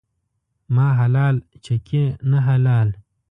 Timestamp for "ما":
0.75-0.87